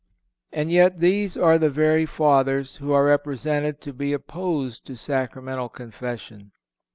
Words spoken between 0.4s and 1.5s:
And yet these